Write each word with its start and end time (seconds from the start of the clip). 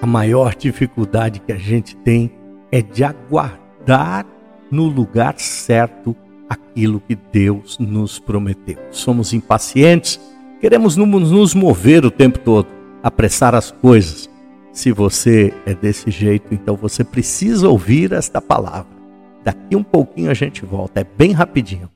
A 0.00 0.06
maior 0.06 0.54
dificuldade 0.54 1.40
que 1.40 1.52
a 1.52 1.58
gente 1.58 1.96
tem 1.96 2.30
é 2.70 2.82
de 2.82 3.02
aguardar 3.02 4.26
no 4.70 4.84
lugar 4.84 5.38
certo 5.38 6.14
aquilo 6.48 7.00
que 7.00 7.14
Deus 7.14 7.78
nos 7.78 8.18
prometeu. 8.18 8.76
Somos 8.90 9.32
impacientes, 9.32 10.20
queremos 10.60 10.96
nos 10.96 11.54
mover 11.54 12.04
o 12.04 12.10
tempo 12.10 12.38
todo, 12.38 12.68
apressar 13.02 13.54
as 13.54 13.70
coisas. 13.70 14.28
Se 14.72 14.92
você 14.92 15.54
é 15.64 15.74
desse 15.74 16.10
jeito, 16.10 16.52
então 16.52 16.76
você 16.76 17.02
precisa 17.02 17.68
ouvir 17.68 18.12
esta 18.12 18.42
palavra. 18.42 18.94
Daqui 19.42 19.74
um 19.74 19.82
pouquinho 19.82 20.30
a 20.30 20.34
gente 20.34 20.64
volta, 20.64 21.00
é 21.00 21.04
bem 21.04 21.32
rapidinho. 21.32 21.88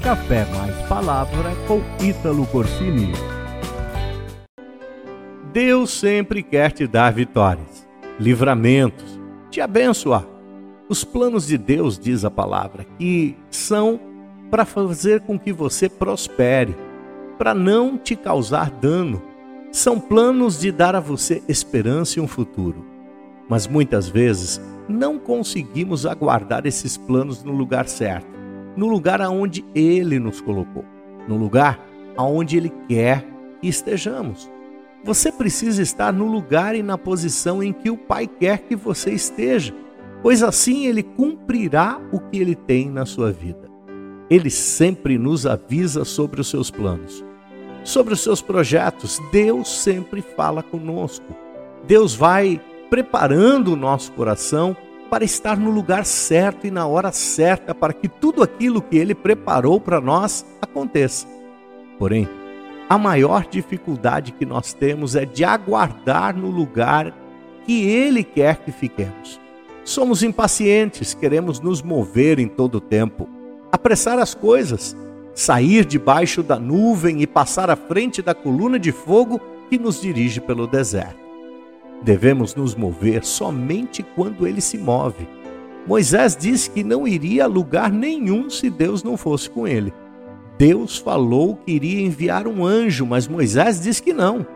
Café 0.00 0.46
mais 0.54 0.76
palavra 0.86 1.52
com 1.66 1.80
Ítalo 2.04 2.46
Corsini. 2.46 3.12
Deus 5.54 5.92
sempre 5.92 6.42
quer 6.42 6.72
te 6.72 6.84
dar 6.84 7.12
vitórias, 7.12 7.86
livramentos, 8.18 9.20
te 9.52 9.60
abençoar. 9.60 10.26
Os 10.88 11.04
planos 11.04 11.46
de 11.46 11.56
Deus, 11.56 11.96
diz 11.96 12.24
a 12.24 12.30
palavra, 12.30 12.84
que 12.98 13.36
são 13.52 14.00
para 14.50 14.64
fazer 14.64 15.20
com 15.20 15.38
que 15.38 15.52
você 15.52 15.88
prospere, 15.88 16.74
para 17.38 17.54
não 17.54 17.96
te 17.96 18.16
causar 18.16 18.68
dano. 18.68 19.22
São 19.70 20.00
planos 20.00 20.58
de 20.58 20.72
dar 20.72 20.96
a 20.96 21.00
você 21.00 21.40
esperança 21.48 22.18
e 22.18 22.22
um 22.22 22.26
futuro. 22.26 22.84
Mas 23.48 23.68
muitas 23.68 24.08
vezes 24.08 24.60
não 24.88 25.20
conseguimos 25.20 26.04
aguardar 26.04 26.66
esses 26.66 26.96
planos 26.96 27.44
no 27.44 27.52
lugar 27.52 27.86
certo, 27.86 28.26
no 28.76 28.88
lugar 28.88 29.22
aonde 29.22 29.64
Ele 29.72 30.18
nos 30.18 30.40
colocou, 30.40 30.84
no 31.28 31.36
lugar 31.36 31.78
aonde 32.16 32.56
Ele 32.56 32.72
quer 32.88 33.24
que 33.60 33.68
estejamos. 33.68 34.52
Você 35.04 35.30
precisa 35.30 35.82
estar 35.82 36.14
no 36.14 36.26
lugar 36.26 36.74
e 36.74 36.82
na 36.82 36.96
posição 36.96 37.62
em 37.62 37.74
que 37.74 37.90
o 37.90 37.96
Pai 37.96 38.26
quer 38.26 38.60
que 38.60 38.74
você 38.74 39.10
esteja, 39.12 39.74
pois 40.22 40.42
assim 40.42 40.86
ele 40.86 41.02
cumprirá 41.02 42.00
o 42.10 42.18
que 42.18 42.38
ele 42.38 42.54
tem 42.54 42.88
na 42.88 43.04
sua 43.04 43.30
vida. 43.30 43.70
Ele 44.30 44.48
sempre 44.48 45.18
nos 45.18 45.44
avisa 45.44 46.06
sobre 46.06 46.40
os 46.40 46.48
seus 46.48 46.70
planos, 46.70 47.22
sobre 47.84 48.14
os 48.14 48.22
seus 48.22 48.40
projetos. 48.40 49.20
Deus 49.30 49.68
sempre 49.82 50.22
fala 50.22 50.62
conosco. 50.62 51.36
Deus 51.86 52.14
vai 52.14 52.58
preparando 52.88 53.74
o 53.74 53.76
nosso 53.76 54.10
coração 54.12 54.74
para 55.10 55.22
estar 55.22 55.58
no 55.58 55.70
lugar 55.70 56.06
certo 56.06 56.66
e 56.66 56.70
na 56.70 56.86
hora 56.86 57.12
certa 57.12 57.74
para 57.74 57.92
que 57.92 58.08
tudo 58.08 58.42
aquilo 58.42 58.80
que 58.80 58.96
ele 58.96 59.14
preparou 59.14 59.78
para 59.78 60.00
nós 60.00 60.46
aconteça. 60.62 61.26
Porém, 61.98 62.26
a 62.94 62.98
maior 62.98 63.44
dificuldade 63.50 64.30
que 64.30 64.46
nós 64.46 64.72
temos 64.72 65.16
é 65.16 65.24
de 65.24 65.44
aguardar 65.44 66.36
no 66.36 66.48
lugar 66.48 67.12
que 67.66 67.88
Ele 67.88 68.22
quer 68.22 68.58
que 68.58 68.70
fiquemos. 68.70 69.40
Somos 69.84 70.22
impacientes, 70.22 71.12
queremos 71.12 71.58
nos 71.58 71.82
mover 71.82 72.38
em 72.38 72.46
todo 72.46 72.76
o 72.76 72.80
tempo, 72.80 73.28
apressar 73.72 74.20
as 74.20 74.32
coisas, 74.32 74.96
sair 75.34 75.84
debaixo 75.84 76.40
da 76.40 76.56
nuvem 76.56 77.20
e 77.20 77.26
passar 77.26 77.68
à 77.68 77.74
frente 77.74 78.22
da 78.22 78.32
coluna 78.32 78.78
de 78.78 78.92
fogo 78.92 79.40
que 79.68 79.76
nos 79.76 80.00
dirige 80.00 80.40
pelo 80.40 80.64
deserto. 80.64 81.18
Devemos 82.00 82.54
nos 82.54 82.76
mover 82.76 83.24
somente 83.24 84.04
quando 84.14 84.46
ele 84.46 84.60
se 84.60 84.78
move. 84.78 85.26
Moisés 85.84 86.36
disse 86.36 86.70
que 86.70 86.84
não 86.84 87.08
iria 87.08 87.44
a 87.44 87.48
lugar 87.48 87.90
nenhum 87.90 88.48
se 88.48 88.70
Deus 88.70 89.02
não 89.02 89.16
fosse 89.16 89.50
com 89.50 89.66
ele. 89.66 89.92
Deus 90.56 90.96
falou 90.96 91.56
que 91.56 91.72
iria 91.72 92.02
enviar 92.02 92.46
um 92.46 92.64
anjo, 92.64 93.04
mas 93.04 93.26
Moisés 93.26 93.80
disse 93.80 94.02
que 94.02 94.12
não. 94.12 94.46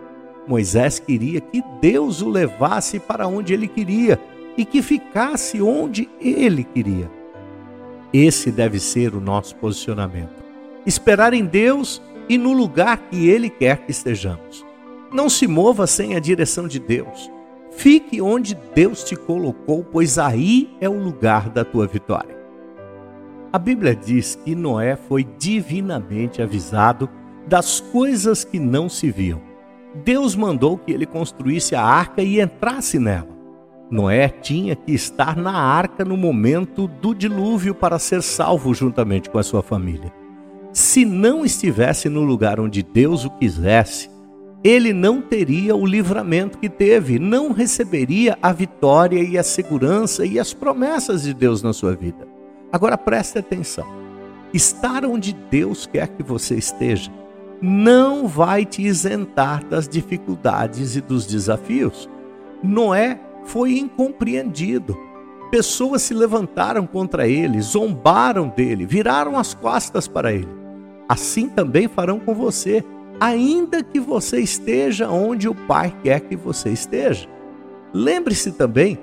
Moisés 0.47 0.99
queria 0.99 1.41
que 1.41 1.63
Deus 1.81 2.23
o 2.23 2.29
levasse 2.29 2.99
para 2.99 3.27
onde 3.27 3.53
ele 3.53 3.69
queria 3.69 4.19
e 4.57 4.65
que 4.65 4.81
ficasse 4.81 5.61
onde 5.61 6.09
ele 6.21 6.65
queria. 6.65 7.11
Esse 8.13 8.51
deve 8.51 8.81
ser 8.81 9.15
o 9.15 9.21
nosso 9.21 9.55
posicionamento. 9.57 10.42
Esperar 10.87 11.35
em 11.35 11.45
Deus 11.45 12.01
e 12.29 12.39
no 12.39 12.53
lugar 12.53 12.97
que 13.11 13.29
ele 13.29 13.51
quer 13.51 13.79
que 13.79 13.91
estejamos. 13.91 14.64
Não 15.13 15.29
se 15.29 15.47
mova 15.47 15.87
sem 15.87 16.14
a 16.14 16.20
direção 16.20 16.67
de 16.67 16.79
Deus. 16.79 17.31
Fique 17.73 18.20
onde 18.20 18.55
Deus 18.75 19.05
te 19.05 19.14
colocou, 19.14 19.85
pois 19.85 20.19
aí 20.19 20.70
é 20.81 20.89
o 20.89 20.98
lugar 20.98 21.51
da 21.51 21.64
tua 21.64 21.87
vitória. 21.87 22.38
A 23.51 23.59
Bíblia 23.59 23.97
diz 23.97 24.35
que 24.35 24.55
Noé 24.55 24.95
foi 24.95 25.27
divinamente 25.39 26.42
avisado 26.42 27.09
das 27.47 27.81
coisas 27.81 28.45
que 28.45 28.59
não 28.59 28.91
se 28.91 29.11
viam. 29.11 29.41
Deus 30.05 30.36
mandou 30.36 30.77
que 30.77 30.92
ele 30.92 31.07
construísse 31.07 31.75
a 31.75 31.83
arca 31.83 32.23
e 32.23 32.41
entrasse 32.41 32.98
nela. 32.98 33.39
Noé 33.91 34.29
tinha 34.29 34.77
que 34.77 34.92
estar 34.92 35.35
na 35.35 35.53
arca 35.53 36.05
no 36.05 36.14
momento 36.14 36.87
do 36.87 37.14
dilúvio 37.14 37.75
para 37.75 37.98
ser 37.98 38.23
salvo 38.23 38.75
juntamente 38.75 39.31
com 39.31 39.39
a 39.39 39.42
sua 39.42 39.63
família. 39.63 40.13
Se 40.70 41.07
não 41.07 41.42
estivesse 41.42 42.11
no 42.11 42.23
lugar 42.23 42.61
onde 42.61 42.83
Deus 42.83 43.25
o 43.25 43.31
quisesse, 43.31 44.11
ele 44.63 44.92
não 44.92 45.23
teria 45.23 45.75
o 45.75 45.87
livramento 45.87 46.58
que 46.58 46.69
teve, 46.69 47.19
não 47.19 47.53
receberia 47.53 48.37
a 48.42 48.53
vitória 48.53 49.23
e 49.23 49.39
a 49.39 49.42
segurança 49.42 50.27
e 50.27 50.39
as 50.39 50.53
promessas 50.53 51.23
de 51.23 51.33
Deus 51.33 51.63
na 51.63 51.73
sua 51.73 51.97
vida. 51.97 52.38
Agora 52.73 52.98
preste 52.98 53.39
atenção. 53.39 53.86
Estar 54.52 55.05
onde 55.05 55.33
Deus 55.33 55.86
quer 55.86 56.08
que 56.08 56.23
você 56.23 56.56
esteja 56.56 57.11
não 57.61 58.27
vai 58.27 58.64
te 58.64 58.83
isentar 58.83 59.64
das 59.64 59.89
dificuldades 59.89 60.96
e 60.96 61.01
dos 61.01 61.27
desafios. 61.27 62.08
Noé 62.62 63.20
foi 63.45 63.78
incompreendido. 63.78 64.96
Pessoas 65.51 66.02
se 66.02 66.14
levantaram 66.14 66.86
contra 66.86 67.27
ele, 67.27 67.61
zombaram 67.61 68.48
dele, 68.48 68.86
viraram 68.86 69.39
as 69.39 69.55
costas 69.55 70.07
para 70.07 70.33
ele. 70.33 70.48
Assim 71.08 71.48
também 71.48 71.89
farão 71.89 72.20
com 72.20 72.34
você, 72.34 72.84
ainda 73.18 73.83
que 73.83 73.98
você 73.98 74.40
esteja 74.40 75.08
onde 75.08 75.48
o 75.48 75.55
Pai 75.55 75.95
quer 76.02 76.20
que 76.20 76.36
você 76.36 76.70
esteja. 76.70 77.27
Lembre-se 77.92 78.52
também 78.52 78.98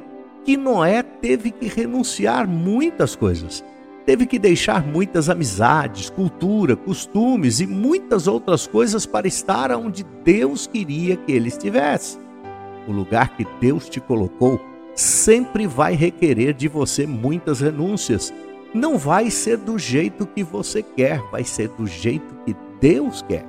que 0.45 0.55
Noé 0.55 1.01
teve 1.01 1.49
que 1.49 1.67
renunciar 1.67 2.47
muitas 2.47 3.15
coisas. 3.15 3.65
Teve 4.05 4.27
que 4.27 4.37
deixar 4.37 4.85
muitas 4.85 5.27
amizades, 5.27 6.11
cultura, 6.11 6.75
costumes 6.75 7.59
e 7.59 7.65
muitas 7.65 8.27
outras 8.27 8.67
coisas 8.67 9.07
para 9.07 9.27
estar 9.27 9.71
onde 9.71 10.05
Deus 10.23 10.67
queria 10.67 11.17
que 11.17 11.31
ele 11.31 11.47
estivesse. 11.47 12.19
O 12.87 12.91
lugar 12.91 13.35
que 13.35 13.47
Deus 13.59 13.89
te 13.89 13.99
colocou 13.99 14.61
sempre 14.93 15.65
vai 15.65 15.95
requerer 15.95 16.53
de 16.53 16.67
você 16.67 17.07
muitas 17.07 17.59
renúncias. 17.59 18.31
Não 18.71 18.99
vai 18.99 19.31
ser 19.31 19.57
do 19.57 19.79
jeito 19.79 20.27
que 20.27 20.43
você 20.43 20.83
quer, 20.83 21.19
vai 21.31 21.43
ser 21.43 21.69
do 21.69 21.87
jeito 21.87 22.35
que 22.45 22.55
Deus 22.79 23.23
quer. 23.23 23.45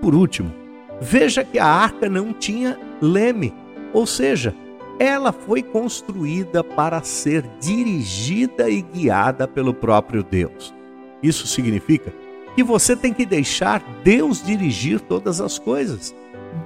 Por 0.00 0.16
último, 0.16 0.52
veja 1.00 1.44
que 1.44 1.60
a 1.60 1.66
arca 1.66 2.08
não 2.08 2.32
tinha 2.32 2.76
leme, 3.00 3.54
ou 3.92 4.04
seja, 4.04 4.52
ela 4.98 5.32
foi 5.32 5.62
construída 5.62 6.64
para 6.64 7.02
ser 7.02 7.44
dirigida 7.60 8.68
e 8.70 8.80
guiada 8.82 9.46
pelo 9.46 9.74
próprio 9.74 10.22
Deus. 10.22 10.74
Isso 11.22 11.46
significa 11.46 12.12
que 12.54 12.62
você 12.62 12.96
tem 12.96 13.12
que 13.12 13.26
deixar 13.26 13.82
Deus 14.02 14.42
dirigir 14.42 15.00
todas 15.00 15.40
as 15.40 15.58
coisas. 15.58 16.14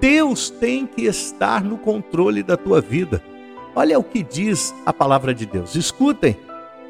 Deus 0.01 0.51
tem 0.51 0.87
que 0.87 1.03
estar 1.03 1.65
no 1.65 1.77
controle 1.77 2.43
da 2.43 2.57
tua 2.57 2.81
vida. 2.81 3.23
Olha 3.75 3.99
o 3.99 4.05
que 4.05 4.23
diz 4.23 4.75
a 4.87 4.93
palavra 4.93 5.35
de 5.35 5.47
Deus. 5.47 5.75
Escutem. 5.75 6.37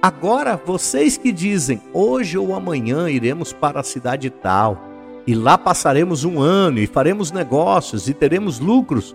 Agora, 0.03 0.61
vocês 0.65 1.17
que 1.17 1.31
dizem, 1.31 1.81
hoje 1.93 2.37
ou 2.39 2.55
amanhã 2.55 3.09
iremos 3.11 3.53
para 3.53 3.81
a 3.81 3.85
cidade 3.85 4.31
tal, 4.31 4.89
e 5.27 5.35
lá 5.35 5.59
passaremos 5.59 6.25
um 6.25 6.41
ano, 6.41 6.79
e 6.79 6.87
faremos 6.87 7.31
negócios, 7.31 8.09
e 8.09 8.15
teremos 8.15 8.59
lucros, 8.59 9.15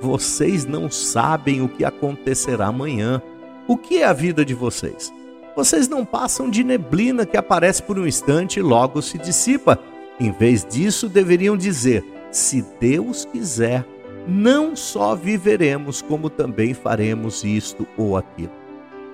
vocês 0.00 0.64
não 0.64 0.90
sabem 0.90 1.62
o 1.62 1.68
que 1.68 1.84
acontecerá 1.84 2.66
amanhã. 2.66 3.22
O 3.68 3.76
que 3.76 3.98
é 3.98 4.04
a 4.04 4.12
vida 4.12 4.44
de 4.44 4.54
vocês? 4.54 5.12
Vocês 5.54 5.88
não 5.88 6.04
passam 6.04 6.48
de 6.48 6.64
neblina 6.64 7.26
que 7.26 7.36
aparece 7.36 7.82
por 7.82 7.98
um 7.98 8.06
instante 8.06 8.58
e 8.58 8.62
logo 8.62 9.02
se 9.02 9.18
dissipa. 9.18 9.78
Em 10.18 10.30
vez 10.30 10.64
disso, 10.64 11.08
deveriam 11.08 11.56
dizer: 11.56 12.04
se 12.30 12.64
Deus 12.80 13.24
quiser, 13.24 13.84
não 14.26 14.74
só 14.74 15.14
viveremos, 15.14 16.00
como 16.00 16.30
também 16.30 16.72
faremos 16.72 17.44
isto 17.44 17.86
ou 17.96 18.16
aquilo. 18.16 18.52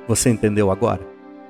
Você 0.06 0.30
entendeu 0.30 0.70
agora? 0.70 1.06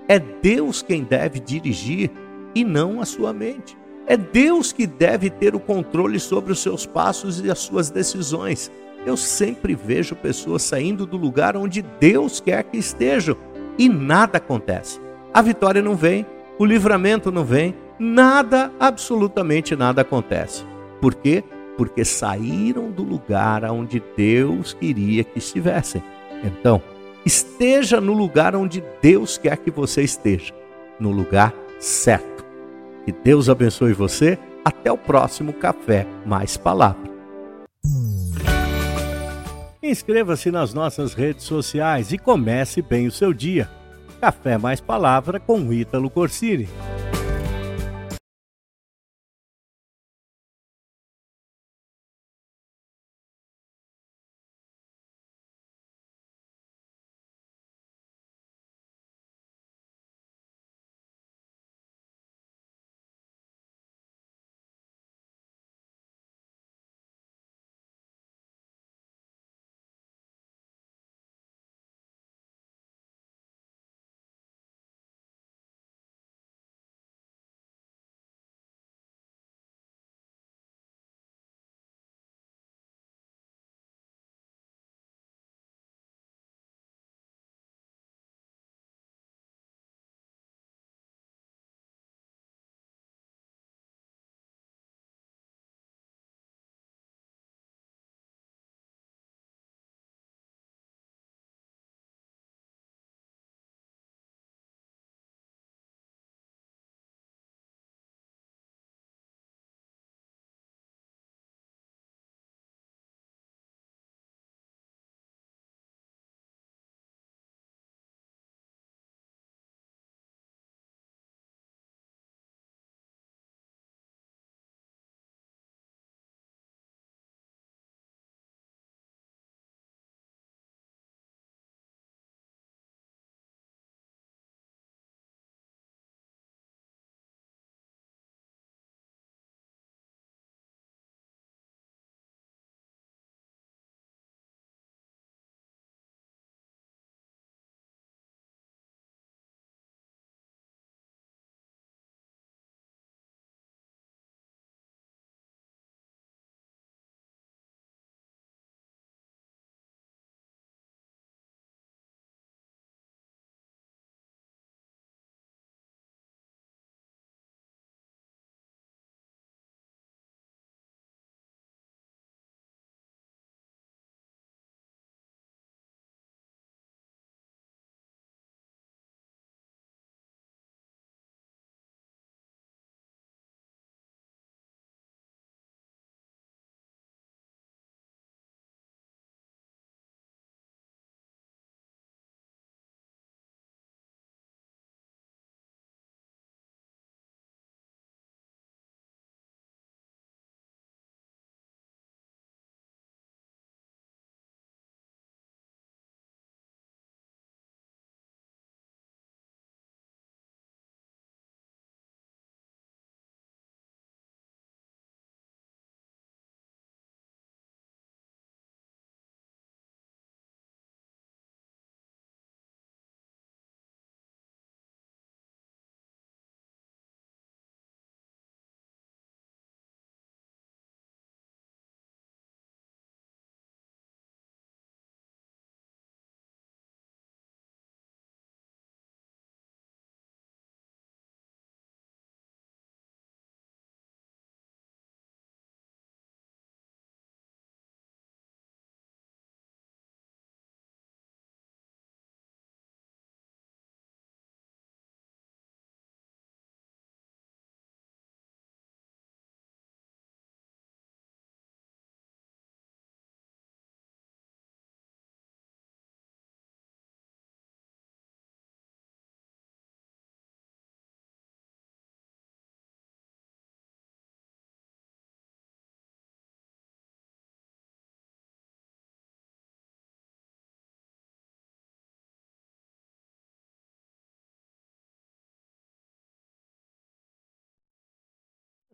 É 0.09 0.19
Deus 0.19 0.83
quem 0.83 1.03
deve 1.03 1.41
dirigir 1.41 2.11
e 2.55 2.65
não 2.65 3.01
a 3.01 3.05
sua 3.05 3.33
mente. 3.33 3.77
É 4.07 4.17
Deus 4.17 4.73
que 4.73 4.87
deve 4.87 5.29
ter 5.29 5.55
o 5.55 5.61
controle 5.61 6.21
sobre 6.21 6.53
os 6.53 6.61
seus 6.61 6.87
passos 6.87 7.41
e 7.41 7.51
as 7.51 7.59
suas 7.59 7.91
decisões. 7.91 8.71
Eu 9.07 9.17
sempre 9.17 9.75
vejo 9.75 10.15
pessoas 10.15 10.63
saindo 10.63 11.07
do 11.07 11.17
lugar 11.17 11.57
onde 11.57 11.81
Deus 11.81 12.41
quer 12.41 12.63
que 12.65 12.77
estejam 12.77 13.37
e 13.79 13.89
nada 13.89 14.37
acontece. 14.37 15.01
A 15.33 15.41
vitória 15.41 15.81
não 15.81 15.95
vem, 15.95 16.27
o 16.59 16.65
livramento 16.65 17.33
não 17.33 17.45
vem, 17.45 17.75
nada, 17.99 18.71
absolutamente 18.79 19.75
nada 19.75 20.03
acontece. 20.03 20.65
Por 21.01 21.15
quê? 21.15 21.43
porque 21.77 22.05
saíram 22.05 22.91
do 22.91 23.03
lugar 23.03 23.65
onde 23.65 24.03
Deus 24.17 24.73
queria 24.73 25.23
que 25.23 25.39
estivessem. 25.39 26.03
Então, 26.43 26.83
esteja 27.25 28.01
no 28.01 28.13
lugar 28.13 28.57
onde 28.57 28.83
Deus 29.03 29.37
quer 29.37 29.59
que 29.59 29.71
você 29.71 30.03
esteja, 30.03 30.55
no 30.99 31.11
lugar 31.11 31.55
certo. 31.79 32.45
Que 33.05 33.13
Deus 33.13 33.49
abençoe 33.49 33.93
você. 33.93 34.39
Até 34.65 34.91
o 34.91 34.99
próximo 34.99 35.53
Café 35.53 36.05
Mais 36.25 36.57
Palavra. 36.57 37.16
Inscreva-se 39.89 40.51
nas 40.51 40.75
nossas 40.75 41.15
redes 41.15 41.45
sociais 41.45 42.11
e 42.11 42.19
comece 42.19 42.83
bem 42.83 43.07
o 43.07 43.13
seu 43.13 43.33
dia. 43.33 43.71
Café 44.21 44.59
Mais 44.59 44.81
Palavra 44.81 45.39
com 45.39 45.73
Ítalo 45.73 46.11
Corsini. 46.11 46.69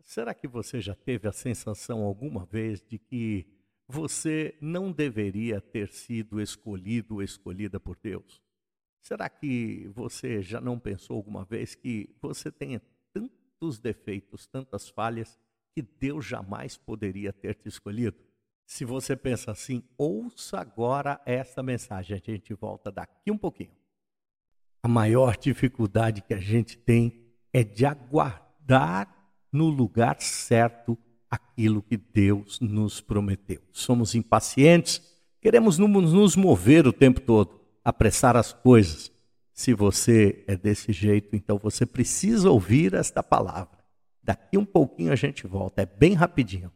Será 0.03 0.35
que 0.35 0.49
você 0.49 0.81
já 0.81 0.95
teve 0.95 1.29
a 1.29 1.33
sensação 1.33 2.03
alguma 2.03 2.45
vez 2.45 2.81
de 2.81 2.99
que 2.99 3.47
você 3.89 4.57
não 4.61 4.91
deveria 4.91 5.61
ter 5.61 5.89
sido 5.89 6.41
escolhido 6.41 7.15
ou 7.15 7.23
escolhida 7.23 7.79
por 7.79 7.97
Deus? 7.97 8.43
Será 9.01 9.29
que 9.29 9.91
você 9.95 10.41
já 10.43 10.61
não 10.61 10.79
pensou 10.79 11.17
alguma 11.17 11.45
vez 11.45 11.75
que 11.75 12.15
você 12.21 12.51
tenha 12.51 12.81
tantos 13.13 13.79
defeitos, 13.79 14.47
tantas 14.47 14.89
falhas, 14.89 15.39
que 15.75 15.83
Deus 15.83 16.25
jamais 16.25 16.77
poderia 16.77 17.33
ter 17.33 17.55
te 17.55 17.69
escolhido? 17.69 18.17
Se 18.65 18.85
você 18.85 19.17
pensa 19.17 19.51
assim, 19.51 19.83
ouça 19.99 20.61
agora 20.61 21.21
esta 21.27 21.63
mensagem. 21.63 22.17
A 22.17 22.31
gente 22.31 22.55
volta 22.55 22.91
daqui 22.91 23.31
um 23.31 23.39
pouquinho. 23.39 23.77
A 24.83 24.89
maior 24.89 25.37
dificuldade 25.37 26.23
que 26.23 26.35
a 26.35 26.41
gente 26.41 26.77
tem 26.79 27.35
é 27.53 27.63
de 27.63 27.85
aguardar 27.85 29.22
no 29.53 29.69
lugar 29.69 30.17
certo 30.21 30.97
aquilo 31.31 31.83
que 31.83 31.97
Deus 31.97 32.59
nos 32.61 33.01
prometeu. 33.01 33.61
Somos 33.71 34.15
impacientes, 34.15 35.03
queremos 35.41 35.79
nos 35.79 36.35
mover 36.37 36.87
o 36.87 36.93
tempo 36.93 37.21
todo, 37.21 37.61
apressar 37.85 38.37
as 38.37 38.53
coisas. 38.53 39.13
Se 39.53 39.75
você 39.75 40.45
é 40.47 40.57
desse 40.57 40.93
jeito, 40.93 41.37
então 41.37 41.59
você 41.59 41.85
precisa 41.85 42.51
ouvir 42.51 42.95
esta 42.95 43.23
palavra. 43.23 43.79
Daqui 44.23 44.57
um 44.57 44.65
pouquinho 44.65 45.13
a 45.13 45.17
gente 45.17 45.47
volta, 45.47 45.83
é 45.83 45.87
bem 45.87 46.15
rapidinho. 46.15 46.73